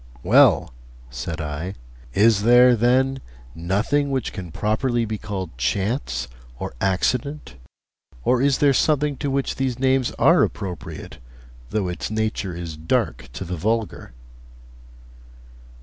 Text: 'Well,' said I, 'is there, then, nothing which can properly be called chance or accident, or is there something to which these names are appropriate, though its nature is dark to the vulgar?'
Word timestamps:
'Well,' 0.23 0.73
said 1.11 1.39
I, 1.39 1.75
'is 2.15 2.41
there, 2.41 2.75
then, 2.75 3.21
nothing 3.53 4.09
which 4.09 4.33
can 4.33 4.51
properly 4.51 5.05
be 5.05 5.19
called 5.19 5.55
chance 5.59 6.27
or 6.57 6.73
accident, 6.81 7.53
or 8.23 8.41
is 8.41 8.57
there 8.57 8.73
something 8.73 9.15
to 9.17 9.29
which 9.29 9.57
these 9.57 9.77
names 9.77 10.09
are 10.17 10.41
appropriate, 10.41 11.19
though 11.69 11.87
its 11.87 12.09
nature 12.09 12.55
is 12.55 12.77
dark 12.77 13.29
to 13.33 13.45
the 13.45 13.55
vulgar?' 13.57 14.11